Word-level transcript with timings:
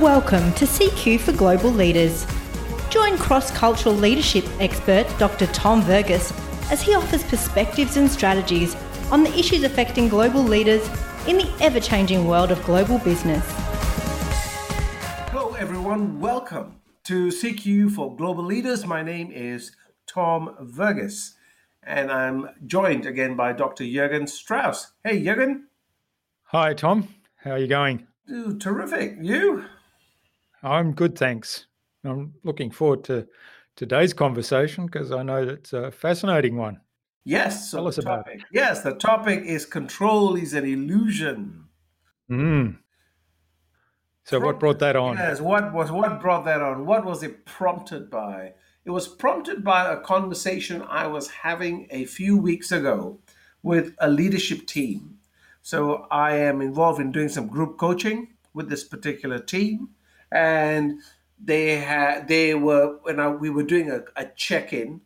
Welcome 0.00 0.52
to 0.54 0.66
CQ 0.66 1.20
for 1.20 1.32
Global 1.32 1.70
Leaders. 1.70 2.26
Join 2.90 3.16
cross 3.16 3.50
cultural 3.50 3.94
leadership 3.94 4.44
expert 4.60 5.06
Dr. 5.18 5.46
Tom 5.46 5.80
Verghese 5.80 6.32
as 6.70 6.82
he 6.82 6.94
offers 6.94 7.24
perspectives 7.24 7.96
and 7.96 8.10
strategies 8.10 8.76
on 9.10 9.22
the 9.22 9.30
issues 9.38 9.62
affecting 9.62 10.10
global 10.10 10.42
leaders 10.42 10.86
in 11.26 11.38
the 11.38 11.50
ever 11.62 11.80
changing 11.80 12.26
world 12.26 12.50
of 12.50 12.62
global 12.64 12.98
business. 12.98 13.42
Hello, 15.30 15.54
everyone. 15.54 16.20
Welcome 16.20 16.78
to 17.04 17.28
CQ 17.28 17.92
for 17.92 18.14
Global 18.14 18.44
Leaders. 18.44 18.84
My 18.84 19.02
name 19.02 19.32
is 19.32 19.74
Tom 20.06 20.56
Verghese, 20.60 21.36
and 21.82 22.12
I'm 22.12 22.50
joined 22.66 23.06
again 23.06 23.34
by 23.34 23.54
Dr. 23.54 23.84
Jürgen 23.84 24.28
Strauss. 24.28 24.92
Hey, 25.02 25.22
Jürgen. 25.24 25.62
Hi, 26.48 26.74
Tom. 26.74 27.08
How 27.36 27.52
are 27.52 27.58
you 27.58 27.66
going? 27.66 28.06
Dude, 28.26 28.60
terrific. 28.60 29.16
You? 29.22 29.64
I'm 30.62 30.92
good, 30.92 31.16
thanks. 31.18 31.66
I'm 32.04 32.34
looking 32.44 32.70
forward 32.70 33.04
to 33.04 33.26
today's 33.76 34.12
conversation 34.12 34.86
because 34.86 35.12
I 35.12 35.22
know 35.22 35.42
it's 35.42 35.72
a 35.72 35.90
fascinating 35.90 36.56
one. 36.56 36.80
Yes. 37.24 37.70
So 37.70 37.78
Tell 37.78 37.88
us 37.88 37.98
about 37.98 38.28
it. 38.32 38.42
Yes, 38.52 38.82
the 38.82 38.94
topic 38.94 39.44
is 39.44 39.66
control 39.66 40.36
is 40.36 40.54
an 40.54 40.64
illusion. 40.64 41.64
Mm. 42.30 42.78
So, 44.24 44.40
what 44.40 44.58
brought 44.58 44.80
that 44.80 44.96
on? 44.96 45.16
Yes, 45.16 45.40
what 45.40 45.72
was 45.72 45.92
what 45.92 46.20
brought 46.20 46.44
that 46.46 46.60
on? 46.60 46.84
What 46.84 47.04
was 47.04 47.22
it 47.22 47.44
prompted 47.44 48.10
by? 48.10 48.54
It 48.84 48.90
was 48.90 49.06
prompted 49.06 49.62
by 49.62 49.92
a 49.92 50.00
conversation 50.00 50.82
I 50.82 51.06
was 51.06 51.30
having 51.30 51.86
a 51.90 52.04
few 52.06 52.36
weeks 52.36 52.72
ago 52.72 53.20
with 53.62 53.94
a 53.98 54.08
leadership 54.08 54.66
team. 54.66 55.18
So, 55.62 56.06
I 56.10 56.36
am 56.36 56.60
involved 56.60 57.00
in 57.00 57.12
doing 57.12 57.28
some 57.28 57.46
group 57.46 57.78
coaching 57.78 58.34
with 58.52 58.68
this 58.68 58.82
particular 58.82 59.38
team, 59.38 59.90
and 60.32 61.00
they 61.42 61.76
had 61.76 62.28
they 62.28 62.54
were 62.54 62.98
when 63.02 63.20
I, 63.20 63.28
we 63.28 63.50
were 63.50 63.62
doing 63.62 63.90
a, 63.90 64.02
a 64.16 64.26
check-in 64.36 65.00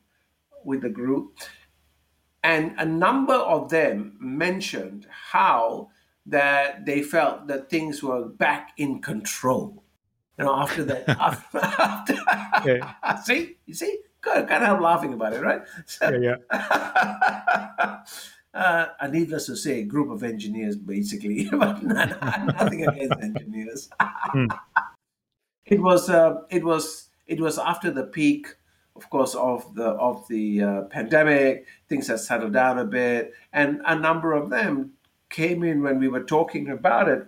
with 0.64 0.82
the 0.82 0.88
group 0.88 1.38
and 2.42 2.74
a 2.78 2.84
number 2.84 3.34
of 3.34 3.68
them 3.70 4.16
mentioned 4.20 5.06
how 5.10 5.90
that 6.26 6.86
they 6.86 7.02
felt 7.02 7.48
that 7.48 7.68
things 7.68 8.02
were 8.02 8.26
back 8.26 8.72
in 8.76 9.00
control 9.02 9.82
you 10.38 10.44
know 10.44 10.54
after 10.54 10.84
that 10.84 11.08
after, 11.08 11.58
after 11.58 12.14
yeah. 12.64 13.20
see 13.24 13.56
you 13.66 13.74
see 13.74 13.98
good 14.20 14.48
kind 14.48 14.62
of 14.62 14.68
help 14.68 14.80
laughing 14.80 15.12
about 15.12 15.32
it 15.32 15.40
right 15.40 15.62
so, 15.86 16.10
yeah, 16.10 16.36
yeah. 16.52 17.98
Uh, 18.52 18.86
and 19.00 19.12
needless 19.12 19.46
to 19.46 19.54
say, 19.54 19.82
a 19.82 19.84
group 19.84 20.10
of 20.10 20.24
engineers 20.24 20.74
basically, 20.74 21.48
but 21.52 21.80
nothing 21.84 22.84
against 22.84 23.22
engineers. 23.22 23.88
mm 24.00 24.50
it 25.70 25.80
was 25.80 26.10
uh, 26.10 26.42
it 26.50 26.64
was 26.64 27.08
it 27.26 27.40
was 27.40 27.58
after 27.58 27.90
the 27.90 28.02
peak 28.02 28.56
of 28.96 29.08
course 29.08 29.34
of 29.34 29.74
the 29.74 29.86
of 29.86 30.26
the 30.28 30.62
uh, 30.62 30.82
pandemic 30.82 31.66
things 31.88 32.08
had 32.08 32.20
settled 32.20 32.52
down 32.52 32.78
a 32.78 32.84
bit 32.84 33.32
and 33.52 33.80
a 33.86 33.94
number 33.94 34.32
of 34.32 34.50
them 34.50 34.92
came 35.30 35.62
in 35.62 35.82
when 35.82 35.98
we 35.98 36.08
were 36.08 36.24
talking 36.24 36.68
about 36.68 37.08
it 37.08 37.26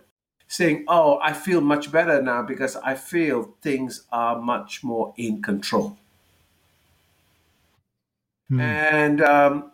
saying 0.48 0.84
oh 0.88 1.18
i 1.22 1.32
feel 1.32 1.60
much 1.60 1.90
better 1.92 2.20
now 2.20 2.42
because 2.42 2.76
i 2.76 2.94
feel 2.94 3.54
things 3.62 4.02
are 4.10 4.38
much 4.40 4.82
more 4.82 5.14
in 5.16 5.40
control 5.40 5.96
mm. 8.50 8.60
and 8.60 9.22
um, 9.22 9.70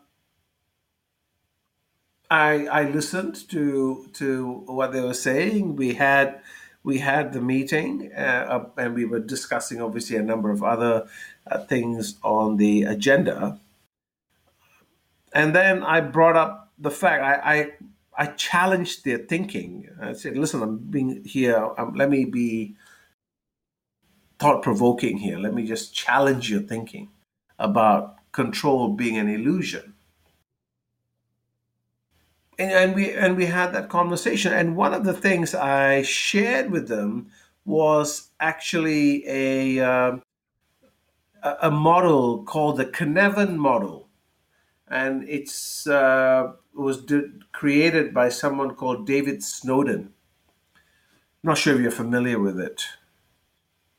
I, 2.31 2.67
I 2.67 2.83
listened 2.91 3.49
to 3.49 4.07
to 4.15 4.63
what 4.67 4.93
they 4.93 5.01
were 5.01 5.15
saying. 5.15 5.77
We 5.77 5.95
had 5.95 6.43
we 6.89 6.97
had 6.97 7.35
the 7.35 7.41
meeting 7.43 8.11
uh, 8.15 8.65
and 8.79 8.95
we 8.95 9.05
were 9.05 9.21
discussing 9.21 9.83
obviously 9.83 10.17
a 10.17 10.23
number 10.23 10.51
of 10.51 10.63
other 10.63 11.07
uh, 11.47 11.59
things 11.67 12.17
on 12.25 12.57
the 12.57 12.85
agenda. 12.85 13.61
And 15.35 15.55
then 15.55 15.83
I 15.83 16.01
brought 16.01 16.35
up 16.35 16.73
the 16.79 16.91
fact 16.91 17.23
I, 17.23 17.35
I, 18.17 18.25
I 18.25 18.27
challenged 18.29 19.05
their 19.05 19.19
thinking. 19.19 19.91
I 20.01 20.15
said, 20.15 20.39
"Listen, 20.39 20.63
I'm 20.63 20.79
being 20.79 21.23
here. 21.25 21.61
Um, 21.77 21.93
let 21.95 22.09
me 22.09 22.25
be 22.25 22.75
thought 24.39 24.63
provoking 24.63 25.19
here. 25.19 25.39
Let 25.39 25.53
me 25.53 25.67
just 25.67 25.93
challenge 25.93 26.51
your 26.51 26.63
thinking 26.63 27.11
about 27.59 28.17
control 28.33 28.89
being 28.89 29.19
an 29.19 29.29
illusion." 29.29 29.93
And 32.59 32.95
we 32.95 33.13
and 33.13 33.37
we 33.37 33.47
had 33.47 33.73
that 33.73 33.89
conversation 33.89 34.53
and 34.53 34.77
one 34.77 34.93
of 34.93 35.05
the 35.05 35.13
things 35.13 35.55
i 35.55 36.03
shared 36.03 36.71
with 36.71 36.89
them 36.89 37.31
was 37.65 38.31
actually 38.41 39.23
a 39.29 39.79
uh, 39.79 40.17
a 41.43 41.71
model 41.71 42.43
called 42.45 42.79
the 42.79 42.87
Cynefin 42.87 43.57
model. 43.57 44.09
And 44.89 45.29
it's 45.29 45.87
uh, 45.87 46.53
was 46.75 47.05
created 47.53 48.15
by 48.15 48.31
someone 48.31 48.75
called 48.75 49.07
david 49.07 49.43
snowden. 49.45 50.15
I'm 51.45 51.51
not 51.51 51.59
sure 51.59 51.75
if 51.75 51.81
you're 51.81 51.91
familiar 51.91 52.41
with 52.41 52.59
it. 52.59 52.83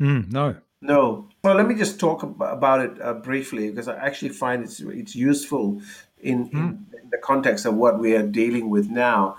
Mm, 0.02 0.32
no. 0.32 0.56
No. 0.82 1.30
Well 1.44 1.56
let 1.56 1.68
me 1.68 1.76
just 1.76 2.00
talk 2.00 2.24
about 2.24 2.80
it 2.82 3.02
uh, 3.02 3.14
briefly 3.14 3.70
because 3.70 3.88
i 3.88 3.96
actually 3.96 4.30
find 4.30 4.64
it's 4.64 4.80
it's 4.80 5.16
useful 5.16 5.82
in, 6.22 6.50
mm. 6.50 6.54
in 6.54 6.60
hmm 6.60 6.84
the 7.12 7.18
context 7.18 7.66
of 7.66 7.76
what 7.76 8.00
we 8.00 8.16
are 8.16 8.26
dealing 8.26 8.70
with 8.70 8.90
now. 8.90 9.38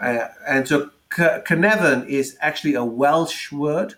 Uh, 0.00 0.28
and 0.46 0.66
so 0.66 0.90
Cynefin 1.10 2.06
is 2.08 2.36
actually 2.40 2.74
a 2.74 2.84
Welsh 2.84 3.52
word, 3.52 3.94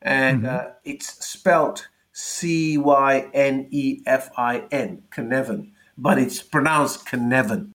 and 0.00 0.42
mm-hmm. 0.42 0.68
uh, 0.68 0.72
it's 0.84 1.24
spelt 1.24 1.88
C 2.12 2.76
Y 2.76 3.30
N 3.32 3.68
E 3.70 4.02
F 4.06 4.30
I 4.36 4.64
N, 4.70 5.04
Cynefin, 5.14 5.70
but 5.96 6.18
it's 6.18 6.42
pronounced 6.42 7.06
Cynefin. 7.06 7.70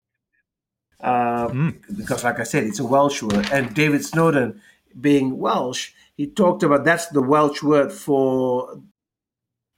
Uh, 1.00 1.50
mm. 1.50 1.98
Because, 1.98 2.24
like 2.24 2.40
I 2.40 2.44
said, 2.44 2.64
it's 2.64 2.80
a 2.80 2.86
Welsh 2.86 3.22
word. 3.22 3.50
And 3.52 3.74
David 3.76 4.06
Snowden, 4.06 4.62
being 5.00 5.38
Welsh, 5.38 5.92
he 6.16 6.28
talked 6.28 6.64
about 6.64 6.86
that's 6.86 7.08
the 7.08 7.22
Welsh 7.22 7.62
word 7.62 7.92
for 7.92 8.82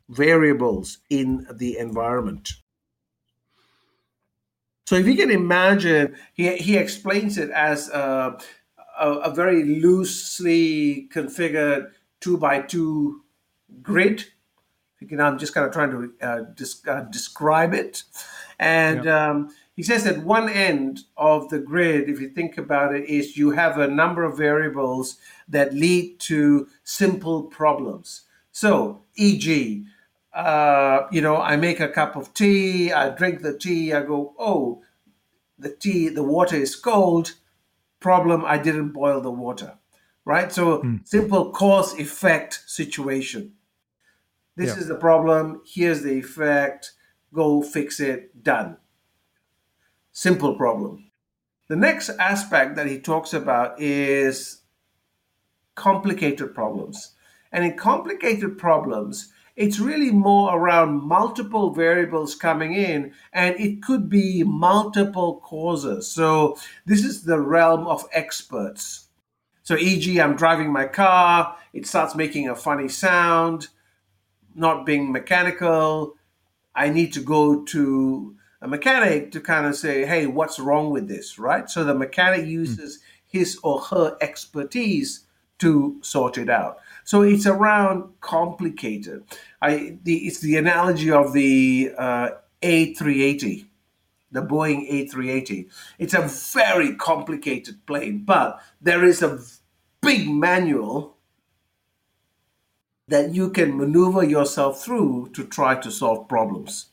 variables 0.08 1.00
in 1.10 1.48
the 1.52 1.80
environment. 1.80 2.52
So 4.86 4.96
if 4.96 5.08
you 5.08 5.16
can 5.16 5.32
imagine, 5.32 6.16
he, 6.34 6.56
he 6.58 6.78
explains 6.78 7.38
it 7.38 7.50
as 7.50 7.90
a, 7.90 8.38
a, 9.00 9.10
a 9.10 9.34
very 9.34 9.64
loosely 9.64 11.10
configured 11.12 11.92
two 12.20 12.38
by 12.38 12.62
two 12.62 13.24
grid. 13.82 14.26
I'm 15.20 15.38
just 15.38 15.54
kind 15.54 15.68
of 15.68 15.74
trying 15.74 15.92
to 15.92 16.14
uh, 16.22 16.40
dis- 16.56 16.86
uh, 16.88 17.02
describe 17.12 17.74
it. 17.74 18.04
And 18.60 19.06
yeah. 19.06 19.30
um, 19.30 19.50
he 19.76 19.84
says 19.84 20.04
that 20.06 20.24
one 20.24 20.50
end 20.50 21.02
of 21.18 21.50
the 21.50 21.60
grid, 21.60 22.10
if 22.10 22.20
you 22.20 22.30
think 22.30 22.58
about 22.58 22.96
it, 22.96 23.10
is 23.10 23.38
you 23.38 23.52
have 23.52 23.78
a 23.78 23.88
number 23.88 24.24
of 24.24 24.38
variables 24.38 25.18
that 25.48 25.74
lead 25.74 26.20
to 26.22 26.68
simple 26.84 27.44
problems. 27.44 28.22
So, 28.52 29.02
e.g., 29.16 29.86
uh, 30.36 31.08
you 31.12 31.22
know, 31.22 31.38
I 31.38 31.56
make 31.56 31.80
a 31.80 31.88
cup 31.88 32.18
of 32.18 32.34
tea, 32.34 32.92
I 32.92 33.10
drink 33.10 33.42
the 33.42 33.58
tea, 33.58 33.94
I 33.94 34.04
go, 34.04 34.36
oh, 34.38 34.84
the 35.58 35.70
tea, 35.70 36.10
the 36.10 36.24
water 36.24 36.58
is 36.58 36.76
cold. 36.76 37.36
Problem, 38.02 38.44
I 38.46 38.58
didn't 38.58 38.90
boil 38.90 39.22
the 39.22 39.32
water, 39.32 39.78
right? 40.26 40.52
So 40.52 40.82
mm. 40.84 41.08
simple 41.08 41.52
cause 41.52 41.98
effect 41.98 42.64
situation. 42.68 43.54
This 44.58 44.76
yeah. 44.76 44.82
is 44.82 44.88
the 44.88 44.96
problem. 44.96 45.62
Here's 45.66 46.04
the 46.04 46.20
effect. 46.20 46.92
Go 47.34 47.62
fix 47.64 48.00
it. 48.00 48.44
Done. 48.44 48.78
Simple 50.12 50.56
problem. 50.56 51.12
The 51.68 51.76
next 51.76 52.10
aspect 52.10 52.76
that 52.76 52.88
he 52.88 53.00
talks 53.00 53.34
about 53.34 53.82
is 53.82 54.62
complicated 55.76 56.54
problems. 56.54 57.16
And 57.52 57.64
in 57.64 57.78
complicated 57.78 58.58
problems, 58.58 59.32
it's 59.56 59.80
really 59.80 60.12
more 60.12 60.58
around 60.58 61.04
multiple 61.04 61.74
variables 61.74 62.36
coming 62.36 62.74
in, 62.74 63.14
and 63.32 63.56
it 63.60 63.82
could 63.82 64.10
be 64.10 64.44
multiple 64.44 65.40
causes. 65.44 66.08
So, 66.12 66.58
this 66.86 67.06
is 67.06 67.24
the 67.24 67.40
realm 67.40 67.88
of 67.88 68.06
experts. 68.12 69.08
So, 69.64 69.78
e.g., 69.78 70.20
I'm 70.20 70.36
driving 70.36 70.72
my 70.72 70.86
car, 70.86 71.58
it 71.74 71.88
starts 71.88 72.16
making 72.16 72.50
a 72.50 72.56
funny 72.56 72.90
sound, 72.90 73.70
not 74.54 74.86
being 74.86 75.12
mechanical. 75.12 76.16
I 76.76 76.90
need 76.90 77.14
to 77.14 77.22
go 77.22 77.64
to 77.64 78.36
a 78.62 78.68
mechanic 78.68 79.32
to 79.32 79.40
kind 79.40 79.66
of 79.66 79.76
say, 79.76 80.06
hey, 80.06 80.28
what's 80.28 80.60
wrong 80.60 80.90
with 80.90 81.08
this, 81.08 81.40
right? 81.40 81.70
So, 81.70 81.86
the 81.86 81.96
mechanic 81.96 82.42
hmm. 82.42 82.50
uses 82.50 83.00
his 83.26 83.58
or 83.64 83.80
her 83.80 84.18
expertise 84.20 85.22
to 85.60 85.98
sort 86.02 86.38
it 86.38 86.50
out. 86.50 86.80
So 87.06 87.22
it's 87.22 87.46
around 87.46 88.20
complicated. 88.20 89.24
I 89.62 90.00
the 90.04 90.26
it's 90.26 90.40
the 90.40 90.58
analogy 90.58 91.12
of 91.12 91.34
the 91.34 91.92
uh, 91.98 92.30
A380, 92.64 93.68
the 94.32 94.42
Boeing 94.42 94.90
A380. 94.92 95.70
It's 96.00 96.16
a 96.16 96.28
very 96.28 96.96
complicated 96.96 97.86
plane, 97.86 98.24
but 98.26 98.60
there 98.82 99.06
is 99.06 99.22
a 99.22 99.40
big 100.02 100.28
manual 100.28 101.16
that 103.08 103.36
you 103.36 103.52
can 103.52 103.78
maneuver 103.78 104.24
yourself 104.24 104.84
through 104.84 105.30
to 105.34 105.46
try 105.46 105.76
to 105.76 105.92
solve 105.92 106.28
problems. 106.28 106.88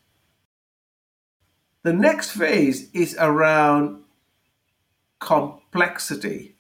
The 1.85 1.95
next 1.95 2.33
phase 2.33 2.91
is 2.93 3.17
around 3.19 4.05
complexity. 5.21 6.52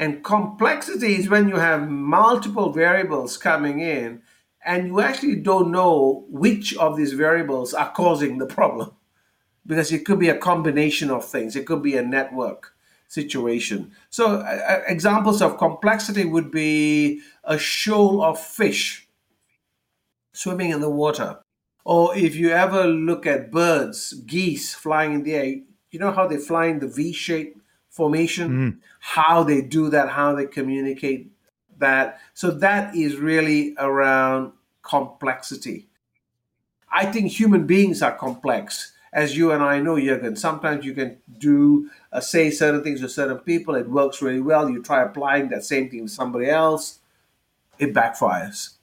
And 0.00 0.24
complexity 0.24 1.16
is 1.16 1.28
when 1.28 1.50
you 1.50 1.56
have 1.56 1.90
multiple 1.90 2.72
variables 2.72 3.36
coming 3.36 3.80
in 3.80 4.22
and 4.64 4.86
you 4.86 5.00
actually 5.00 5.36
don't 5.36 5.70
know 5.70 6.24
which 6.30 6.74
of 6.78 6.96
these 6.96 7.12
variables 7.12 7.74
are 7.74 7.92
causing 7.92 8.38
the 8.38 8.46
problem 8.46 8.92
because 9.66 9.92
it 9.92 10.06
could 10.06 10.18
be 10.18 10.30
a 10.30 10.38
combination 10.38 11.10
of 11.10 11.26
things, 11.26 11.54
it 11.54 11.66
could 11.66 11.82
be 11.82 11.98
a 11.98 12.02
network 12.02 12.72
situation. 13.08 13.92
So, 14.08 14.36
uh, 14.36 14.82
examples 14.86 15.42
of 15.42 15.58
complexity 15.58 16.24
would 16.24 16.50
be 16.50 17.20
a 17.44 17.58
shoal 17.58 18.24
of 18.24 18.40
fish 18.40 19.06
swimming 20.32 20.70
in 20.70 20.80
the 20.80 20.88
water. 20.88 21.40
Or 21.84 22.16
if 22.16 22.34
you 22.36 22.48
ever 22.48 22.86
look 22.86 23.26
at 23.26 23.50
birds, 23.50 24.14
geese 24.14 24.72
flying 24.74 25.12
in 25.12 25.24
the 25.24 25.34
air, 25.34 25.56
you 25.90 25.98
know 25.98 26.12
how 26.12 26.26
they 26.26 26.38
fly 26.38 26.68
in 26.68 26.78
the 26.78 26.88
V 26.88 27.12
shape 27.12 27.59
formation? 28.00 28.48
Mm. 28.50 28.78
How 29.00 29.42
they 29.42 29.60
do 29.60 29.90
that, 29.90 30.08
how 30.08 30.34
they 30.34 30.46
communicate 30.46 31.30
that. 31.78 32.20
So, 32.34 32.50
that 32.50 32.94
is 32.94 33.16
really 33.16 33.74
around 33.78 34.52
complexity. 34.82 35.88
I 36.90 37.06
think 37.06 37.30
human 37.30 37.66
beings 37.66 38.02
are 38.02 38.16
complex 38.16 38.92
as 39.12 39.36
you 39.36 39.52
and 39.52 39.62
I 39.62 39.80
know, 39.80 39.96
Jürgen, 39.96 40.38
sometimes 40.38 40.84
you 40.84 40.94
can 40.94 41.18
do 41.38 41.90
uh, 42.12 42.20
say 42.20 42.50
certain 42.50 42.82
things 42.82 43.00
to 43.00 43.08
certain 43.08 43.38
people. 43.38 43.74
It 43.74 43.88
works 43.88 44.22
really 44.22 44.40
well. 44.40 44.70
You 44.70 44.82
try 44.82 45.02
applying 45.02 45.48
that 45.48 45.64
same 45.64 45.90
thing 45.90 46.06
to 46.06 46.12
somebody 46.12 46.48
else, 46.48 47.00
it 47.78 47.92
backfires, 47.92 48.76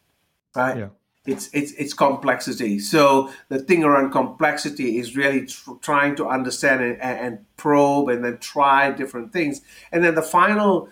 right? 0.56 0.78
Yeah. 0.78 0.90
It's 1.28 1.50
it's 1.52 1.74
it's 1.74 1.94
complexity. 1.94 2.80
So 2.80 3.32
the 3.50 3.60
thing 3.60 3.84
around 3.84 4.12
complexity 4.12 4.98
is 4.98 5.18
really 5.18 5.46
tr- 5.46 5.74
trying 5.82 6.16
to 6.16 6.28
understand 6.28 6.82
and, 6.82 7.02
and 7.02 7.46
probe 7.58 8.08
and 8.08 8.24
then 8.24 8.38
try 8.38 8.92
different 8.92 9.34
things. 9.34 9.62
And 9.92 10.04
then 10.04 10.16
the 10.16 10.22
final 10.22 10.90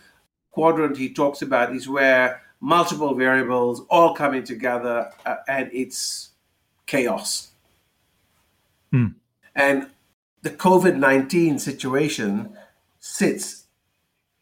quadrant 0.51 0.97
he 0.97 1.13
talks 1.13 1.41
about 1.41 1.73
is 1.73 1.87
where 1.87 2.41
multiple 2.59 3.15
variables 3.15 3.81
all 3.89 4.13
coming 4.13 4.43
together 4.43 5.09
uh, 5.25 5.37
and 5.47 5.69
it's 5.71 6.31
chaos. 6.85 7.51
Hmm. 8.91 9.07
And 9.55 9.87
the 10.41 10.49
COVID 10.51 10.97
19 10.97 11.59
situation 11.59 12.57
sits 12.99 13.63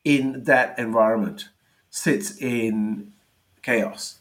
in 0.04 0.44
that 0.46 0.78
environment, 0.80 1.50
sits 1.92 2.36
in 2.38 3.14
chaos. 3.62 4.20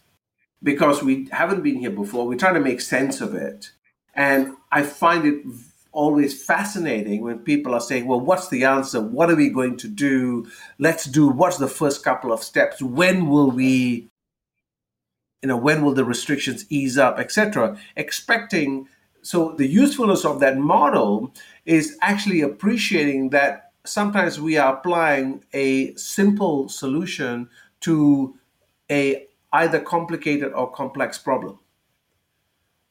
Because 0.62 1.03
we 1.03 1.29
haven't 1.32 1.62
been 1.62 1.76
here 1.76 1.91
before, 1.91 2.26
we're 2.26 2.38
trying 2.38 2.55
to 2.55 2.61
make 2.61 2.81
sense 2.81 3.20
of 3.20 3.35
it. 3.35 3.73
And 4.14 4.56
I 4.70 4.82
find 4.82 5.26
it 5.26 5.44
always 5.91 6.43
fascinating 6.43 7.23
when 7.23 7.38
people 7.41 7.75
are 7.75 7.81
saying, 7.81 8.06
well, 8.06 8.20
what's 8.20 8.49
the 8.49 8.64
answer? 8.64 9.00
What 9.00 9.31
are 9.31 9.37
we 9.37 9.50
going 9.50 9.76
to 9.79 9.88
do? 9.88 10.47
Let's 10.79 11.05
do 11.05 11.29
what's 11.29 11.59
the 11.59 11.69
first 11.69 12.03
couple 12.03 12.32
of 12.32 12.43
steps? 12.43 12.81
When 12.81 13.29
will 13.29 13.50
we, 13.50 14.09
you 15.43 15.49
know, 15.49 15.56
when 15.56 15.85
will 15.85 15.94
the 15.94 16.05
restrictions 16.05 16.64
ease 16.70 16.97
up, 16.97 17.19
etc. 17.19 17.76
Expecting 17.97 18.88
so 19.23 19.55
the 19.56 19.67
usefulness 19.67 20.25
of 20.25 20.41
that 20.41 20.59
model 20.59 21.32
is 21.64 21.97
actually 22.00 22.41
appreciating 22.41 23.31
that 23.31 23.70
sometimes 23.85 24.41
we 24.41 24.56
are 24.56 24.75
applying 24.75 25.44
a 25.53 25.94
simple 25.94 26.69
solution 26.69 27.49
to 27.81 28.37
a 28.91 29.26
either 29.52 29.81
complicated 29.81 30.52
or 30.52 30.70
complex 30.70 31.19
problem 31.19 31.58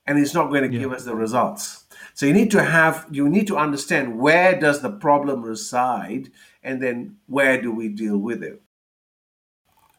and 0.06 0.20
it's 0.20 0.34
not 0.34 0.50
going 0.50 0.70
to 0.70 0.74
yeah. 0.76 0.82
give 0.82 0.92
us 0.92 1.04
the 1.04 1.16
results 1.16 1.86
so 2.14 2.26
you 2.26 2.34
need 2.34 2.52
to 2.52 2.64
have 2.64 3.06
you 3.12 3.28
need 3.30 3.48
to 3.48 3.58
understand 3.58 4.20
where 4.20 4.60
does 4.60 4.82
the 4.82 4.92
problem 4.92 5.44
reside 5.44 6.30
and 6.64 6.82
then 6.82 7.16
where 7.28 7.62
do 7.62 7.72
we 7.72 7.88
deal 7.88 8.18
with 8.18 8.44
it 8.44 8.62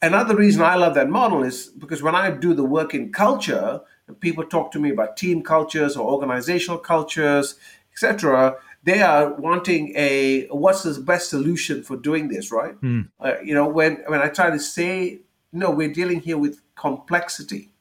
another 0.00 0.36
reason 0.36 0.62
i 0.62 0.74
love 0.74 0.94
that 0.94 1.08
model 1.08 1.42
is 1.42 1.66
because 1.66 2.02
when 2.02 2.14
i 2.14 2.30
do 2.30 2.54
the 2.54 2.64
work 2.64 2.94
in 2.94 3.12
culture 3.12 3.80
people 4.20 4.44
talk 4.44 4.70
to 4.72 4.78
me 4.78 4.90
about 4.90 5.16
team 5.16 5.42
cultures 5.42 5.96
or 5.96 6.10
organizational 6.10 6.78
cultures, 6.78 7.56
etc. 7.92 8.56
They 8.84 9.00
are 9.00 9.32
wanting 9.34 9.92
a 9.96 10.46
what's 10.48 10.82
the 10.82 11.00
best 11.00 11.30
solution 11.30 11.82
for 11.82 11.96
doing 11.96 12.28
this, 12.28 12.50
right? 12.50 12.80
Mm. 12.80 13.08
Uh, 13.20 13.40
you 13.42 13.54
know, 13.54 13.68
when 13.68 14.02
when 14.06 14.20
I 14.20 14.28
try 14.28 14.50
to 14.50 14.58
say, 14.58 15.20
no, 15.52 15.70
we're 15.70 15.92
dealing 15.92 16.20
here 16.20 16.38
with 16.38 16.60
complexity. 16.74 17.72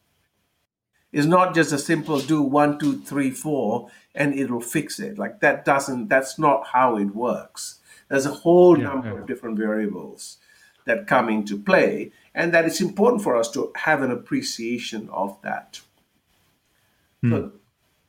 It's 1.12 1.27
not 1.27 1.53
just 1.53 1.73
a 1.73 1.77
simple 1.77 2.19
do 2.19 2.41
one, 2.41 2.79
two, 2.79 3.01
three, 3.01 3.31
four, 3.31 3.89
and 4.15 4.33
it'll 4.33 4.62
fix 4.62 5.00
it. 5.00 5.18
Like 5.18 5.41
that 5.41 5.65
doesn't. 5.65 6.07
That's 6.07 6.39
not 6.39 6.68
how 6.68 6.97
it 6.97 7.15
works. 7.15 7.79
There's 8.07 8.25
a 8.25 8.31
whole 8.31 8.77
yeah, 8.77 8.85
number 8.85 9.09
yeah. 9.09 9.19
of 9.19 9.27
different 9.27 9.57
variables 9.57 10.38
that 10.85 11.07
come 11.07 11.29
into 11.29 11.57
play, 11.57 12.12
and 12.33 12.53
that 12.53 12.65
it's 12.65 12.81
important 12.81 13.21
for 13.21 13.35
us 13.35 13.51
to 13.51 13.71
have 13.75 14.01
an 14.01 14.12
appreciation 14.12 15.09
of 15.09 15.41
that. 15.41 15.81
Mm. 17.23 17.51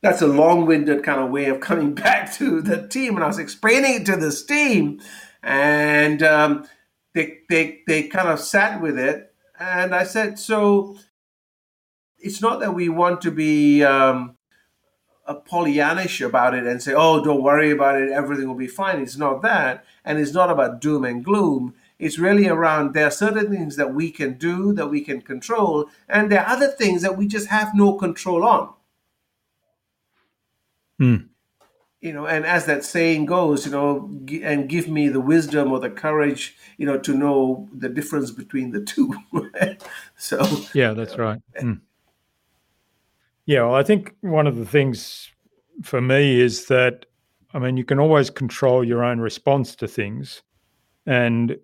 that's 0.01 0.23
a 0.23 0.27
long-winded 0.27 1.03
kind 1.03 1.21
of 1.21 1.29
way 1.29 1.45
of 1.45 1.59
coming 1.59 1.93
back 2.05 2.33
to 2.33 2.61
the 2.61 2.87
team. 2.87 3.13
And 3.13 3.23
I 3.23 3.27
was 3.27 3.37
explaining 3.37 4.01
it 4.01 4.05
to 4.07 4.15
this 4.15 4.43
team, 4.43 5.01
and 5.41 6.23
um, 6.23 6.67
they 7.13 7.39
they 7.49 7.81
they 7.85 8.03
kind 8.07 8.29
of 8.29 8.39
sat 8.39 8.81
with 8.81 8.97
it. 8.97 9.32
And 9.59 9.93
I 9.93 10.03
said, 10.03 10.39
so 10.39 10.97
it's 12.17 12.41
not 12.41 12.59
that 12.59 12.73
we 12.73 12.89
want 12.89 13.21
to 13.21 13.31
be 13.31 13.83
um, 13.83 14.37
a 15.25 15.35
Pollyannish 15.35 16.25
about 16.25 16.53
it 16.53 16.65
and 16.65 16.81
say, 16.81 16.93
oh, 16.95 17.23
don't 17.23 17.43
worry 17.43 17.71
about 17.71 18.01
it, 18.01 18.11
everything 18.11 18.47
will 18.47 18.55
be 18.55 18.67
fine. 18.67 18.99
It's 18.99 19.17
not 19.17 19.41
that. 19.41 19.85
And 20.03 20.19
it's 20.19 20.33
not 20.33 20.49
about 20.49 20.81
doom 20.81 21.05
and 21.05 21.23
gloom. 21.23 21.75
It's 21.99 22.19
really 22.19 22.47
around 22.47 22.93
there 22.93 23.07
are 23.07 23.11
certain 23.11 23.49
things 23.49 23.75
that 23.77 23.93
we 23.93 24.11
can 24.11 24.33
do, 24.33 24.73
that 24.73 24.87
we 24.87 25.01
can 25.01 25.21
control, 25.21 25.89
and 26.09 26.31
there 26.31 26.41
are 26.41 26.53
other 26.53 26.67
things 26.67 27.01
that 27.01 27.17
we 27.17 27.27
just 27.27 27.47
have 27.47 27.73
no 27.73 27.93
control 27.93 28.43
on. 28.43 28.73
Mm. 30.99 31.29
You 32.03 32.11
know, 32.11 32.27
and 32.27 32.45
as 32.45 32.65
that 32.65 32.83
saying 32.83 33.27
goes, 33.27 33.65
you 33.65 33.71
know, 33.71 34.11
and 34.43 34.67
give 34.67 34.89
me 34.89 35.07
the 35.07 35.21
wisdom 35.21 35.71
or 35.71 35.79
the 35.79 35.89
courage, 35.89 36.53
you 36.75 36.85
know, 36.85 36.99
to 36.99 37.13
know 37.13 37.69
the 37.73 37.87
difference 37.87 38.29
between 38.29 38.71
the 38.71 38.81
two. 38.81 39.15
so 40.17 40.45
yeah, 40.73 40.91
that's 40.91 41.17
right. 41.17 41.39
Mm. 41.61 41.79
Yeah, 43.45 43.61
well, 43.61 43.75
I 43.75 43.83
think 43.83 44.15
one 44.19 44.47
of 44.47 44.57
the 44.57 44.65
things 44.65 45.31
for 45.81 46.01
me 46.01 46.41
is 46.41 46.65
that 46.65 47.05
I 47.53 47.59
mean, 47.59 47.77
you 47.77 47.85
can 47.85 47.99
always 47.99 48.29
control 48.29 48.83
your 48.83 49.01
own 49.01 49.21
response 49.21 49.73
to 49.77 49.87
things, 49.87 50.41
and 51.05 51.57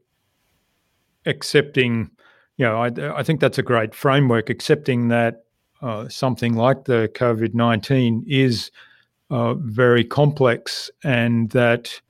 accepting, 1.25 2.11
you 2.55 2.65
know, 2.65 2.81
I, 2.81 3.19
I 3.19 3.23
think 3.23 3.41
that's 3.41 3.57
a 3.57 3.63
great 3.63 3.93
framework. 3.93 4.49
Accepting 4.49 5.09
that 5.09 5.43
uh, 5.81 6.07
something 6.07 6.53
like 6.53 6.85
the 6.85 7.11
COVID 7.13 7.53
nineteen 7.53 8.23
is 8.25 8.71
uh, 9.29 9.53
very 9.55 10.03
complex 10.03 10.89
and 11.03 11.49
that 11.51 12.01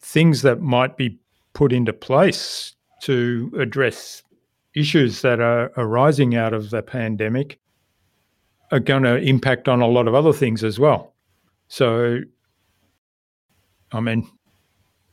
things 0.00 0.42
that 0.42 0.60
might 0.60 0.96
be 0.96 1.18
put 1.52 1.72
into 1.72 1.92
place 1.92 2.74
to 3.02 3.52
address 3.58 4.22
issues 4.74 5.22
that 5.22 5.40
are 5.40 5.72
arising 5.76 6.36
out 6.36 6.54
of 6.54 6.70
the 6.70 6.82
pandemic 6.82 7.58
are 8.70 8.80
going 8.80 9.02
to 9.02 9.16
impact 9.16 9.68
on 9.68 9.80
a 9.80 9.86
lot 9.86 10.06
of 10.06 10.14
other 10.14 10.32
things 10.32 10.62
as 10.62 10.78
well. 10.78 11.14
So, 11.68 12.20
I 13.92 14.00
mean, 14.00 14.28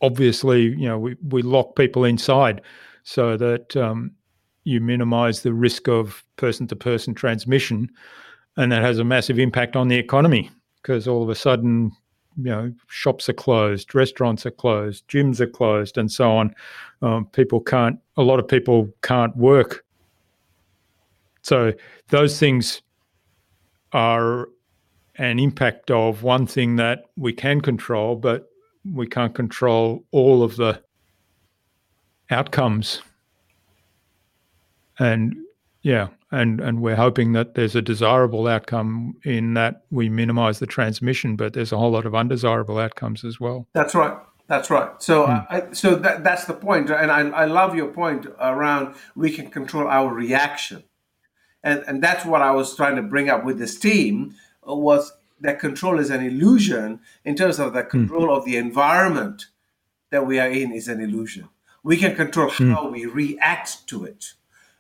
obviously, 0.01 0.63
you 0.63 0.87
know, 0.87 0.99
we, 0.99 1.15
we 1.21 1.41
lock 1.41 1.75
people 1.75 2.05
inside 2.05 2.61
so 3.03 3.35
that 3.37 3.75
um, 3.75 4.11
you 4.63 4.79
minimize 4.79 5.41
the 5.41 5.53
risk 5.53 5.87
of 5.87 6.23
person 6.35 6.67
to 6.67 6.75
person 6.75 7.13
transmission, 7.13 7.89
and 8.57 8.71
that 8.71 8.83
has 8.83 8.99
a 8.99 9.03
massive 9.03 9.39
impact 9.39 9.75
on 9.75 9.87
the 9.87 9.95
economy 9.95 10.51
because 10.81 11.07
all 11.07 11.23
of 11.23 11.29
a 11.29 11.35
sudden, 11.35 11.91
you 12.37 12.51
know, 12.51 12.73
shops 12.87 13.27
are 13.29 13.33
closed, 13.33 13.95
restaurants 13.95 14.45
are 14.45 14.51
closed, 14.51 15.07
gyms 15.07 15.39
are 15.39 15.47
closed, 15.47 15.97
and 15.97 16.11
so 16.11 16.31
on. 16.31 16.55
Um, 17.01 17.25
people 17.27 17.59
can't. 17.59 17.99
A 18.17 18.21
lot 18.21 18.39
of 18.39 18.47
people 18.47 18.89
can't 19.01 19.35
work. 19.35 19.83
So 21.41 21.73
those 22.09 22.39
things 22.39 22.81
are 23.93 24.49
an 25.15 25.39
impact 25.39 25.89
of 25.89 26.23
one 26.23 26.45
thing 26.45 26.75
that 26.75 27.05
we 27.15 27.33
can 27.33 27.61
control, 27.61 28.15
but 28.15 28.49
we 28.93 29.07
can't 29.07 29.33
control 29.33 30.03
all 30.11 30.43
of 30.43 30.57
the 30.57 30.81
outcomes. 32.29 33.01
And 34.99 35.35
yeah, 35.81 36.07
and 36.31 36.59
and 36.59 36.81
we're 36.81 36.95
hoping 36.95 37.33
that 37.33 37.55
there's 37.55 37.75
a 37.75 37.81
desirable 37.81 38.47
outcome 38.47 39.15
in 39.23 39.53
that 39.53 39.83
we 39.91 40.09
minimize 40.09 40.59
the 40.59 40.65
transmission, 40.65 41.35
but 41.35 41.53
there's 41.53 41.71
a 41.71 41.77
whole 41.77 41.91
lot 41.91 42.05
of 42.05 42.15
undesirable 42.15 42.77
outcomes 42.77 43.23
as 43.23 43.39
well. 43.39 43.67
That's 43.73 43.95
right. 43.95 44.17
That's 44.47 44.69
right. 44.69 45.01
So, 45.01 45.27
mm. 45.27 45.45
I, 45.49 45.73
so 45.73 45.95
that 45.95 46.23
that's 46.23 46.45
the 46.45 46.53
point, 46.53 46.89
and 46.89 47.11
I, 47.11 47.27
I 47.29 47.45
love 47.45 47.75
your 47.75 47.89
point 47.89 48.25
around 48.39 48.95
we 49.15 49.29
can 49.29 49.49
control 49.49 49.87
our 49.87 50.13
reaction, 50.13 50.83
and 51.63 51.83
and 51.87 52.01
that's 52.01 52.25
what 52.25 52.41
I 52.41 52.51
was 52.51 52.75
trying 52.75 52.95
to 52.95 53.01
bring 53.01 53.29
up 53.29 53.43
with 53.43 53.59
this 53.59 53.77
team 53.77 54.35
uh, 54.67 54.73
was 54.73 55.11
that 55.39 55.59
control 55.59 55.99
is 55.99 56.09
an 56.09 56.25
illusion 56.25 56.99
in 57.23 57.35
terms 57.35 57.59
of 57.59 57.73
the 57.73 57.83
control 57.83 58.35
of 58.35 58.45
the 58.45 58.57
environment 58.57 59.47
that 60.09 60.25
we 60.25 60.39
are 60.39 60.49
in 60.49 60.71
is 60.71 60.87
an 60.87 61.01
illusion. 61.01 61.49
We 61.83 61.97
can 61.97 62.15
control 62.15 62.49
how 62.49 62.89
we 62.89 63.05
react 63.05 63.87
to 63.87 64.03
it. 64.03 64.33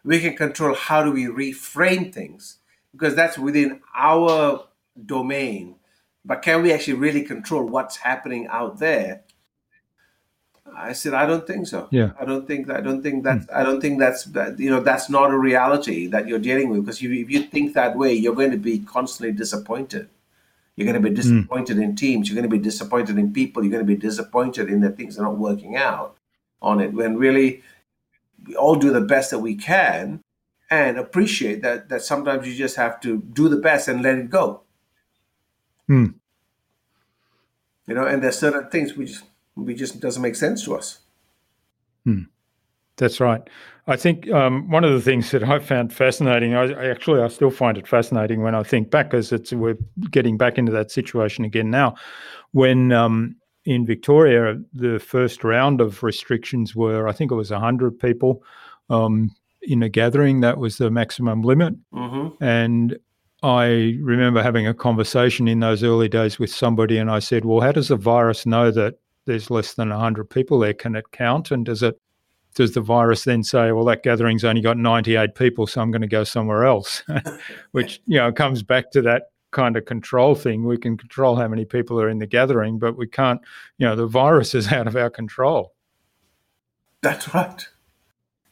We 0.07 0.21
can 0.21 0.37
control 0.37 0.73
how 0.73 1.03
do 1.03 1.11
we 1.11 1.25
reframe 1.25 2.13
things 2.13 2.59
because 2.93 3.13
that's 3.13 3.37
within 3.37 3.81
our 3.93 4.65
domain. 5.05 5.75
But 6.23 6.41
can 6.41 6.63
we 6.63 6.71
actually 6.71 6.93
really 6.93 7.23
control 7.23 7.65
what's 7.65 7.97
happening 7.97 8.47
out 8.47 8.79
there? 8.79 9.23
I 10.75 10.93
said, 10.93 11.13
I 11.13 11.25
don't 11.25 11.45
think 11.45 11.67
so. 11.67 11.89
Yeah. 11.91 12.11
I 12.19 12.23
don't 12.23 12.47
think 12.47 12.69
I 12.69 12.79
don't 12.79 13.01
think 13.01 13.25
that's 13.25 13.45
hmm. 13.45 13.51
I 13.53 13.63
don't 13.63 13.81
think 13.81 13.99
that's 13.99 14.23
that, 14.25 14.59
you 14.59 14.69
know 14.69 14.79
that's 14.79 15.09
not 15.09 15.31
a 15.31 15.37
reality 15.37 16.07
that 16.07 16.27
you're 16.27 16.39
dealing 16.39 16.69
with 16.69 16.85
because 16.85 17.01
you, 17.01 17.11
if 17.13 17.29
you 17.29 17.43
think 17.43 17.73
that 17.73 17.97
way, 17.97 18.13
you're 18.13 18.35
going 18.35 18.51
to 18.51 18.57
be 18.57 18.79
constantly 18.79 19.33
disappointed. 19.33 20.07
You're 20.75 20.85
going 20.85 21.01
to 21.01 21.09
be 21.09 21.09
hmm. 21.09 21.21
disappointed 21.21 21.79
in 21.79 21.95
teams. 21.97 22.29
You're 22.29 22.35
going 22.35 22.49
to 22.49 22.57
be 22.57 22.63
disappointed 22.63 23.17
in 23.17 23.33
people. 23.33 23.63
You're 23.63 23.71
going 23.71 23.85
to 23.85 23.93
be 23.95 23.99
disappointed 23.99 24.69
in 24.69 24.79
that 24.81 24.95
things 24.95 25.19
are 25.19 25.23
not 25.23 25.37
working 25.37 25.75
out 25.75 26.15
on 26.61 26.79
it. 26.79 26.93
When 26.93 27.17
really, 27.17 27.63
we 28.47 28.55
all 28.55 28.75
do 28.75 28.91
the 28.91 29.01
best 29.01 29.31
that 29.31 29.39
we 29.39 29.55
can, 29.55 30.21
and 30.69 30.97
appreciate 30.97 31.61
that 31.61 31.89
that 31.89 32.01
sometimes 32.01 32.47
you 32.47 32.55
just 32.55 32.75
have 32.75 32.99
to 33.01 33.21
do 33.33 33.49
the 33.49 33.57
best 33.57 33.87
and 33.87 34.01
let 34.01 34.17
it 34.17 34.29
go. 34.29 34.61
Hmm. 35.87 36.07
You 37.87 37.95
know, 37.95 38.05
and 38.05 38.21
there's 38.21 38.37
certain 38.37 38.69
things 38.69 38.95
which 38.95 39.09
just 39.11 39.23
we 39.55 39.73
just 39.73 39.99
doesn't 39.99 40.21
make 40.21 40.35
sense 40.35 40.63
to 40.65 40.75
us. 40.75 40.99
That's 42.97 43.19
right. 43.19 43.41
I 43.85 43.95
think 43.95 44.29
um, 44.31 44.69
one 44.69 44.83
of 44.83 44.91
the 44.91 45.01
things 45.01 45.31
that 45.31 45.43
I 45.43 45.59
found 45.59 45.93
fascinating, 45.93 46.55
I, 46.55 46.73
I 46.73 46.89
actually 46.89 47.21
I 47.21 47.27
still 47.29 47.51
find 47.51 47.77
it 47.77 47.87
fascinating 47.87 48.41
when 48.41 48.55
I 48.55 48.63
think 48.63 48.89
back, 48.89 49.11
because 49.11 49.31
it's 49.31 49.53
we're 49.53 49.77
getting 50.11 50.37
back 50.37 50.57
into 50.57 50.71
that 50.73 50.91
situation 50.91 51.45
again 51.45 51.69
now. 51.69 51.95
When 52.51 52.91
um, 52.91 53.35
in 53.67 53.85
Victoria, 53.85 54.57
the 54.73 54.97
first 54.97 55.43
round 55.43 55.81
of 55.81 56.01
restrictions 56.01 56.73
were, 56.73 57.05
I 57.05 57.11
think 57.11 57.31
it 57.31 57.35
was 57.35 57.49
hundred 57.49 57.99
people 57.99 58.41
um, 58.89 59.35
in 59.61 59.83
a 59.83 59.89
gathering. 59.89 60.39
That 60.39 60.57
was 60.57 60.77
the 60.77 60.89
maximum 60.89 61.41
limit, 61.41 61.75
hmm 61.93 62.29
and 62.39 62.97
I 63.43 63.97
remember 64.01 64.41
having 64.41 64.65
a 64.65 64.73
conversation 64.73 65.47
in 65.47 65.59
those 65.59 65.83
early 65.83 66.07
days 66.07 66.39
with 66.39 66.49
somebody, 66.49 66.97
and 66.97 67.11
I 67.11 67.19
said, 67.19 67.43
"Well, 67.43 67.59
how 67.59 67.73
does 67.73 67.89
the 67.89 67.97
virus 67.97 68.45
know 68.45 68.71
that 68.71 68.95
there's 69.25 69.51
less 69.51 69.73
than 69.73 69.91
hundred 69.91 70.29
people 70.29 70.59
there? 70.59 70.73
Can 70.73 70.95
it 70.95 71.11
count? 71.11 71.51
And 71.51 71.65
does 71.65 71.83
it 71.83 71.99
does 72.55 72.71
the 72.71 72.81
virus 72.81 73.25
then 73.25 73.43
say, 73.43 73.71
well, 73.73 73.85
that 73.85 74.01
gathering's 74.01 74.43
only 74.43 74.61
got 74.61 74.77
98 74.77 75.35
people, 75.35 75.67
so 75.67 75.79
I'm 75.79 75.91
going 75.91 76.01
to 76.01 76.07
go 76.07 76.23
somewhere 76.23 76.65
else? 76.65 77.03
Which, 77.71 78.01
you 78.07 78.17
know, 78.17 78.31
comes 78.31 78.63
back 78.63 78.89
to 78.91 79.01
that 79.03 79.29
kind 79.57 79.75
of 79.75 79.85
control 79.85 80.35
thing. 80.35 80.65
We 80.65 80.77
can 80.77 80.97
control 80.97 81.35
how 81.35 81.47
many 81.47 81.65
people 81.65 81.99
are 81.99 82.09
in 82.09 82.19
the 82.19 82.27
gathering, 82.27 82.77
but 82.77 82.95
we 82.95 83.07
can't, 83.07 83.41
you 83.79 83.87
know, 83.87 83.95
the 83.95 84.05
virus 84.05 84.53
is 84.53 84.71
out 84.77 84.85
of 84.87 84.95
our 84.95 85.09
control. 85.09 85.73
That's 87.01 87.33
right. 87.33 87.67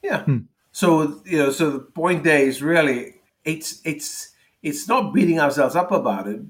Yeah. 0.01 0.23
Hmm. 0.23 0.37
So 0.71 1.21
you 1.25 1.37
know, 1.37 1.51
so 1.51 1.69
the 1.69 1.79
point 1.79 2.23
there 2.23 2.41
is 2.51 2.61
really 2.61 3.15
it's 3.43 3.81
it's 3.85 4.31
it's 4.63 4.87
not 4.87 5.13
beating 5.13 5.39
ourselves 5.39 5.75
up 5.75 5.91
about 5.91 6.25
it, 6.27 6.41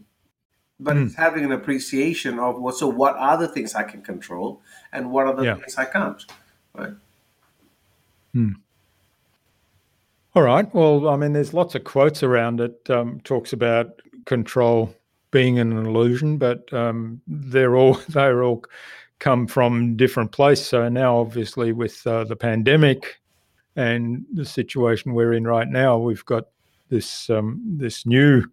but 0.80 0.96
Hmm. 0.96 1.04
it's 1.04 1.16
having 1.16 1.44
an 1.44 1.52
appreciation 1.52 2.40
of 2.40 2.62
what. 2.62 2.76
So 2.76 2.88
what 2.88 3.16
are 3.18 3.38
the 3.38 3.48
things 3.50 3.76
I 3.76 3.84
can 3.84 4.02
control, 4.02 4.62
and 4.94 5.12
what 5.12 5.28
are 5.28 5.36
the 5.36 5.44
Yeah. 5.44 5.56
things 5.56 5.78
I 5.78 5.86
can't? 5.86 6.22
Right. 6.74 6.94
All 10.36 10.44
right. 10.44 10.68
Well, 10.76 11.08
I 11.08 11.16
mean, 11.16 11.32
there's 11.34 11.54
lots 11.54 11.76
of 11.76 11.84
quotes 11.86 12.22
around 12.24 12.60
it. 12.60 12.90
Um, 12.90 13.22
talks 13.24 13.54
about 13.54 14.02
control 14.26 14.94
being 15.32 15.60
an 15.60 15.72
illusion, 15.74 16.38
but 16.38 16.72
um, 16.74 17.22
they're 17.28 17.76
all 17.76 17.94
they're 18.10 18.44
all 18.44 18.64
come 19.20 19.48
from 19.48 19.96
different 19.96 20.32
places. 20.32 20.68
So 20.68 20.90
now, 20.90 21.18
obviously, 21.18 21.72
with 21.72 22.06
uh, 22.06 22.26
the 22.26 22.36
pandemic 22.36 23.22
and 23.76 24.26
the 24.34 24.46
situation 24.46 25.14
we're 25.14 25.34
in 25.34 25.46
right 25.46 25.68
now, 25.68 25.98
we've 25.98 26.26
got 26.26 26.46
this 26.90 27.30
um, 27.30 27.62
this 27.78 28.06
new 28.06 28.44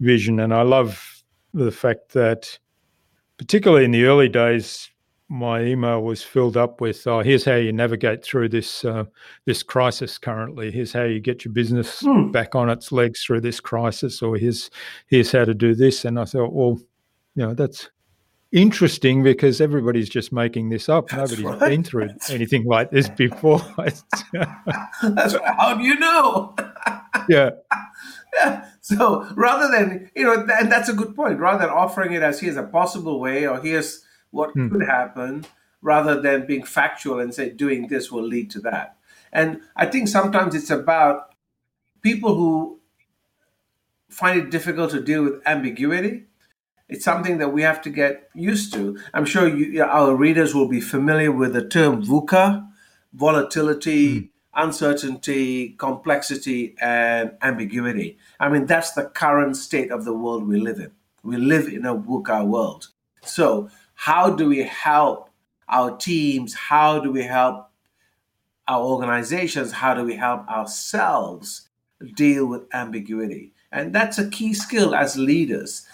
vision, 0.00 0.40
and 0.40 0.54
I 0.54 0.62
love 0.62 1.22
the 1.54 1.70
fact 1.70 2.12
that, 2.12 2.58
particularly 3.36 3.84
in 3.84 3.90
the 3.90 4.04
early 4.04 4.28
days, 4.28 4.90
my 5.32 5.62
email 5.62 6.02
was 6.02 6.22
filled 6.22 6.58
up 6.58 6.80
with, 6.82 7.06
"Oh, 7.06 7.20
here's 7.20 7.44
how 7.44 7.54
you 7.54 7.72
navigate 7.72 8.22
through 8.22 8.50
this 8.50 8.84
uh, 8.84 9.04
this 9.46 9.62
crisis 9.62 10.18
currently. 10.18 10.70
Here's 10.70 10.92
how 10.92 11.04
you 11.04 11.20
get 11.20 11.44
your 11.44 11.52
business 11.54 12.00
Hmm. 12.00 12.30
back 12.30 12.54
on 12.54 12.68
its 12.68 12.92
legs 12.92 13.24
through 13.24 13.40
this 13.40 13.58
crisis, 13.58 14.20
or 14.22 14.36
here's 14.36 14.70
here's 15.06 15.32
how 15.32 15.46
to 15.46 15.54
do 15.54 15.74
this." 15.74 16.04
And 16.04 16.20
I 16.20 16.26
thought, 16.26 16.52
well, 16.52 16.78
you 17.34 17.46
know, 17.46 17.54
that's 17.54 17.88
interesting 18.52 19.22
because 19.22 19.62
everybody's 19.62 20.10
just 20.10 20.32
making 20.34 20.68
this 20.68 20.90
up. 20.90 21.08
That's 21.08 21.38
Nobody's 21.38 21.60
right. 21.62 21.70
been 21.70 21.82
through 21.82 22.10
anything 22.28 22.64
like 22.66 22.90
this 22.90 23.08
before. 23.08 23.60
That's 23.78 24.14
right. 24.34 25.56
How 25.58 25.74
do 25.74 25.82
you 25.82 25.98
know? 25.98 26.54
yeah, 27.30 27.50
Yeah. 28.34 28.66
So 28.82 29.26
rather 29.36 29.70
than 29.70 30.10
you 30.14 30.24
know, 30.24 30.46
and 30.58 30.70
that's 30.70 30.88
a 30.90 30.92
good 30.94 31.14
point. 31.16 31.38
Rather 31.38 31.60
than 31.66 31.70
offering 31.70 32.12
it 32.12 32.22
as 32.22 32.40
here's 32.40 32.56
a 32.56 32.62
possible 32.64 33.20
way 33.20 33.46
or 33.46 33.58
here's 33.60 34.04
what 34.32 34.50
Hmm. 34.50 34.68
could 34.68 34.82
happen, 34.82 35.44
rather 35.80 36.20
than 36.20 36.46
being 36.46 36.64
factual 36.64 37.20
and 37.20 37.32
say 37.32 37.50
doing 37.50 37.86
this 37.88 38.10
will 38.10 38.22
lead 38.34 38.50
to 38.50 38.60
that. 38.60 38.96
And 39.32 39.60
I 39.76 39.86
think 39.86 40.08
sometimes 40.08 40.54
it's 40.54 40.70
about 40.70 41.34
people 42.02 42.34
who 42.34 42.80
find 44.10 44.40
it 44.40 44.50
difficult 44.50 44.90
to 44.90 45.00
deal 45.00 45.22
with 45.24 45.40
ambiguity. 45.46 46.24
It's 46.88 47.04
something 47.04 47.38
that 47.38 47.52
we 47.52 47.62
have 47.62 47.80
to 47.82 47.90
get 47.90 48.28
used 48.34 48.74
to. 48.74 48.98
I'm 49.14 49.24
sure 49.24 49.48
you, 49.48 49.82
our 49.82 50.14
readers 50.14 50.54
will 50.54 50.68
be 50.68 50.80
familiar 50.80 51.32
with 51.32 51.54
the 51.54 51.66
term 51.66 52.02
VUCA 52.02 52.68
volatility, 53.14 54.30
uncertainty, 54.54 55.70
complexity, 55.78 56.74
and 56.80 57.32
ambiguity. 57.42 58.18
I 58.40 58.48
mean, 58.48 58.66
that's 58.66 58.92
the 58.92 59.04
current 59.04 59.56
state 59.56 59.90
of 59.90 60.04
the 60.04 60.12
world 60.14 60.46
we 60.46 60.60
live 60.60 60.78
in. 60.78 60.90
We 61.22 61.36
live 61.36 61.68
in 61.68 61.86
a 61.86 61.94
VUCA 61.94 62.46
world. 62.46 62.88
So, 63.22 63.70
how 64.02 64.28
do 64.28 64.48
we 64.48 64.64
help 64.64 65.30
our 65.68 65.96
teams? 65.96 66.54
How 66.54 66.98
do 66.98 67.12
we 67.12 67.22
help 67.22 67.70
our 68.66 68.82
organizations? 68.82 69.70
How 69.70 69.94
do 69.94 70.02
we 70.02 70.16
help 70.16 70.48
ourselves 70.48 71.68
deal 72.16 72.46
with 72.46 72.62
ambiguity? 72.74 73.52
And 73.70 73.92
that's 73.92 74.18
a 74.18 74.28
key 74.28 74.54
skill 74.54 74.92
as 74.92 75.16
leaders. 75.16 75.86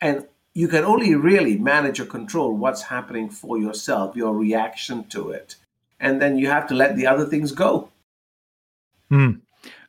And 0.00 0.28
you 0.54 0.68
can 0.68 0.84
only 0.84 1.16
really 1.16 1.58
manage 1.58 1.98
or 1.98 2.04
control 2.04 2.56
what's 2.56 2.82
happening 2.82 3.28
for 3.28 3.58
yourself, 3.58 4.14
your 4.14 4.36
reaction 4.36 5.02
to 5.08 5.30
it. 5.30 5.56
And 5.98 6.22
then 6.22 6.38
you 6.38 6.46
have 6.46 6.68
to 6.68 6.76
let 6.76 6.94
the 6.94 7.08
other 7.08 7.26
things 7.26 7.50
go. 7.50 7.88
Hmm. 9.08 9.32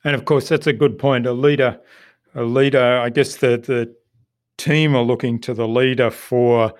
And 0.04 0.16
of 0.16 0.26
course, 0.26 0.50
that's 0.50 0.66
a 0.66 0.74
good 0.74 0.98
point. 0.98 1.28
A 1.28 1.34
leader, 1.34 1.80
a 2.34 2.42
leader. 2.42 2.98
I 2.98 3.12
guess 3.12 3.36
the 3.36 3.60
the 3.60 3.96
team 4.58 4.96
are 4.96 5.04
looking 5.04 5.38
to 5.42 5.54
the 5.54 5.68
leader 5.68 6.10
for 6.10 6.74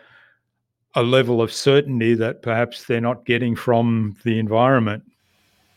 a 0.96 1.04
level 1.04 1.42
of 1.42 1.52
certainty 1.52 2.14
that 2.16 2.42
perhaps 2.42 2.86
they're 2.86 3.02
not 3.02 3.26
getting 3.26 3.56
from 3.56 4.18
the 4.24 4.40
environment. 4.40 5.04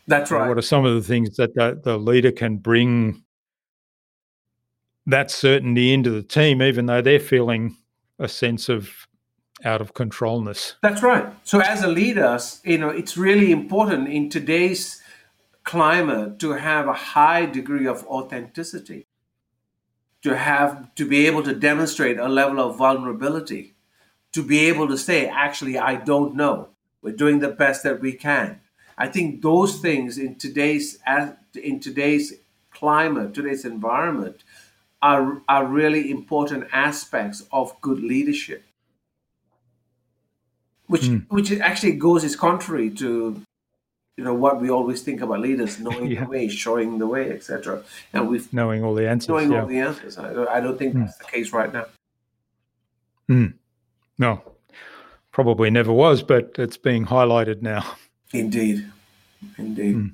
That's 0.07 0.31
right. 0.31 0.47
What 0.47 0.57
are 0.57 0.61
some 0.61 0.85
of 0.85 0.95
the 0.95 1.01
things 1.01 1.37
that 1.37 1.53
the, 1.55 1.79
the 1.81 1.97
leader 1.97 2.31
can 2.31 2.57
bring 2.57 3.23
that 5.05 5.31
certainty 5.31 5.93
into 5.93 6.09
the 6.09 6.23
team, 6.23 6.61
even 6.61 6.85
though 6.85 7.01
they're 7.01 7.19
feeling 7.19 7.77
a 8.19 8.27
sense 8.27 8.69
of 8.69 9.07
out 9.63 9.81
of 9.81 9.93
controlness? 9.93 10.75
That's 10.81 11.03
right. 11.03 11.25
So 11.43 11.59
as 11.59 11.83
a 11.83 11.87
leader, 11.87 12.37
you 12.63 12.77
know, 12.77 12.89
it's 12.89 13.15
really 13.15 13.51
important 13.51 14.09
in 14.09 14.29
today's 14.29 15.01
climate 15.63 16.39
to 16.39 16.51
have 16.51 16.87
a 16.87 16.93
high 16.93 17.45
degree 17.45 17.87
of 17.87 18.05
authenticity, 18.07 19.07
to 20.21 20.35
have 20.35 20.93
to 20.95 21.07
be 21.07 21.27
able 21.27 21.43
to 21.43 21.53
demonstrate 21.53 22.17
a 22.17 22.27
level 22.27 22.59
of 22.59 22.77
vulnerability, 22.77 23.75
to 24.33 24.43
be 24.43 24.59
able 24.67 24.87
to 24.87 24.97
say, 24.97 25.27
actually, 25.27 25.77
I 25.77 25.95
don't 25.95 26.35
know. 26.35 26.69
We're 27.01 27.15
doing 27.15 27.39
the 27.39 27.49
best 27.49 27.83
that 27.83 28.01
we 28.01 28.13
can. 28.13 28.59
I 28.97 29.07
think 29.07 29.41
those 29.41 29.79
things 29.79 30.17
in 30.17 30.35
today's 30.35 30.99
in 31.55 31.79
today's 31.79 32.33
climate, 32.71 33.33
today's 33.33 33.65
environment, 33.65 34.43
are 35.01 35.41
are 35.49 35.65
really 35.65 36.09
important 36.09 36.67
aspects 36.71 37.43
of 37.51 37.79
good 37.81 37.99
leadership 37.99 38.63
which 40.87 41.05
hmm. 41.05 41.17
which 41.29 41.51
actually 41.59 41.93
goes 41.93 42.23
is 42.23 42.35
contrary 42.35 42.89
to 42.89 43.41
you 44.17 44.23
know 44.23 44.33
what 44.33 44.61
we 44.61 44.69
always 44.69 45.01
think 45.01 45.21
about 45.21 45.39
leaders 45.39 45.79
knowing 45.79 46.07
Yeah. 46.11 46.23
the 46.23 46.29
way 46.29 46.47
showing 46.47 46.99
the 46.99 47.07
way 47.07 47.31
etc 47.31 47.83
and 48.13 48.29
we've 48.29 48.51
Knowing 48.53 48.83
all 48.83 48.93
the 48.93 49.07
answers. 49.07 49.29
knowing 49.29 49.51
yeah. 49.51 49.61
all 49.61 49.67
the 49.67 49.79
answers 49.79 50.17
I 50.17 50.33
don't, 50.33 50.49
I 50.49 50.59
don't 50.59 50.77
think 50.77 50.93
hmm. 50.93 51.01
that's 51.01 51.17
the 51.17 51.25
case 51.25 51.51
right 51.51 51.71
now 51.73 51.85
hmm. 53.27 53.47
No, 54.17 54.41
probably 55.31 55.69
never 55.69 55.91
was, 55.91 56.23
but 56.23 56.51
it's 56.57 56.77
being 56.77 57.05
highlighted 57.05 57.61
now. 57.61 57.95
indeed 58.33 58.91
indeed 59.57 59.93
hmm. 59.93 60.07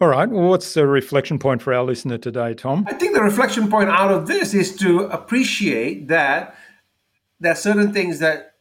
All 0.00 0.06
right. 0.06 0.28
Well, 0.28 0.48
what's 0.48 0.74
the 0.74 0.86
reflection 0.86 1.40
point 1.40 1.60
for 1.60 1.74
our 1.74 1.82
listener 1.82 2.18
today, 2.18 2.54
Tom? 2.54 2.86
I 2.88 2.92
think 2.92 3.14
the 3.14 3.22
reflection 3.22 3.68
point 3.68 3.90
out 3.90 4.12
of 4.12 4.28
this 4.28 4.54
is 4.54 4.76
to 4.76 5.06
appreciate 5.06 6.06
that 6.06 6.54
there 7.40 7.50
are 7.50 7.56
certain 7.56 7.92
things 7.92 8.20
that 8.20 8.54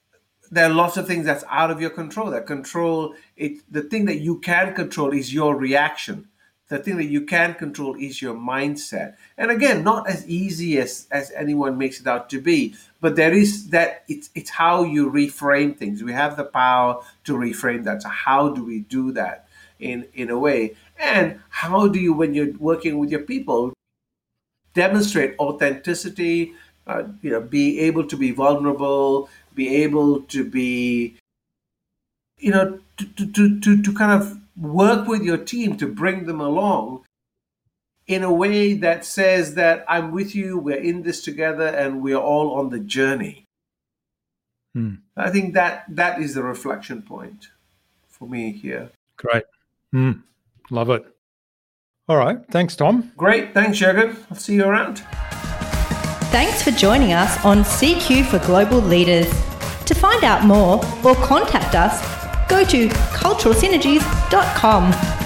there 0.49 0.65
are 0.65 0.73
lots 0.73 0.97
of 0.97 1.05
things 1.05 1.27
that's 1.27 1.43
out 1.47 1.69
of 1.69 1.79
your 1.79 1.91
control. 1.91 2.31
That 2.31 2.47
control 2.47 3.13
it 3.35 3.59
the 3.71 3.83
thing 3.83 4.05
that 4.05 4.19
you 4.19 4.39
can 4.39 4.73
control 4.73 5.13
is 5.13 5.31
your 5.31 5.55
reaction. 5.55 6.27
The 6.69 6.79
thing 6.79 6.97
that 6.97 7.05
you 7.05 7.21
can 7.21 7.53
control 7.53 7.95
is 7.95 8.21
your 8.21 8.35
mindset. 8.35 9.15
And 9.37 9.51
again, 9.51 9.83
not 9.83 10.09
as 10.09 10.27
easy 10.27 10.77
as, 10.79 11.07
as 11.11 11.31
anyone 11.31 11.77
makes 11.77 12.01
it 12.01 12.07
out 12.07 12.29
to 12.31 12.41
be, 12.41 12.75
but 12.99 13.15
there 13.15 13.33
is 13.33 13.69
that 13.69 14.03
it's 14.09 14.29
it's 14.35 14.49
how 14.49 14.83
you 14.83 15.09
reframe 15.09 15.77
things. 15.77 16.03
We 16.03 16.11
have 16.11 16.35
the 16.35 16.43
power 16.43 17.01
to 17.23 17.33
reframe 17.33 17.85
that. 17.85 18.01
So 18.03 18.09
how 18.09 18.49
do 18.49 18.65
we 18.65 18.79
do 18.79 19.13
that 19.13 19.47
in 19.79 20.07
in 20.13 20.29
a 20.29 20.37
way? 20.37 20.75
And 20.99 21.39
how 21.49 21.87
do 21.87 21.99
you, 21.99 22.13
when 22.13 22.33
you're 22.33 22.53
working 22.57 22.97
with 22.97 23.11
your 23.11 23.21
people, 23.21 23.73
demonstrate 24.73 25.35
authenticity, 25.39 26.53
uh, 26.87 27.03
you 27.21 27.31
know, 27.31 27.41
be 27.41 27.79
able 27.79 28.05
to 28.07 28.17
be 28.17 28.31
vulnerable, 28.31 29.29
be 29.55 29.83
able 29.83 30.21
to 30.21 30.43
be, 30.43 31.15
you 32.39 32.51
know, 32.51 32.79
to, 32.97 33.25
to, 33.31 33.59
to, 33.59 33.81
to 33.81 33.93
kind 33.93 34.21
of 34.21 34.37
work 34.57 35.07
with 35.07 35.21
your 35.21 35.37
team 35.37 35.77
to 35.77 35.87
bring 35.87 36.25
them 36.25 36.41
along 36.41 37.05
in 38.07 38.23
a 38.23 38.31
way 38.31 38.73
that 38.73 39.05
says 39.05 39.55
that 39.55 39.83
I'm 39.87 40.11
with 40.11 40.33
you, 40.33 40.57
we're 40.57 40.77
in 40.77 41.03
this 41.03 41.21
together, 41.23 41.67
and 41.67 42.01
we're 42.01 42.15
all 42.17 42.53
on 42.53 42.69
the 42.69 42.79
journey. 42.79 43.45
Hmm. 44.73 44.95
I 45.15 45.29
think 45.29 45.53
that 45.55 45.85
that 45.89 46.21
is 46.21 46.33
the 46.33 46.43
reflection 46.43 47.01
point 47.01 47.49
for 48.07 48.27
me 48.27 48.53
here. 48.53 48.91
Great. 49.17 49.43
Hmm. 49.91 50.11
Love 50.69 50.89
it. 50.89 51.05
All 52.07 52.17
right. 52.17 52.39
Thanks, 52.49 52.75
Tom. 52.75 53.11
Great. 53.17 53.53
Thanks, 53.53 53.79
Jürgen. 53.79 54.17
I'll 54.31 54.37
see 54.37 54.55
you 54.55 54.65
around. 54.65 54.99
Thanks 56.29 56.61
for 56.61 56.71
joining 56.71 57.11
us 57.11 57.43
on 57.43 57.63
CQ 57.63 58.25
for 58.27 58.39
Global 58.45 58.79
Leaders. 58.79 59.27
To 59.85 59.95
find 59.95 60.23
out 60.23 60.45
more 60.45 60.81
or 61.03 61.15
contact 61.15 61.75
us, 61.75 62.01
go 62.47 62.63
to 62.65 62.89
culturalsynergies.com. 63.37 65.16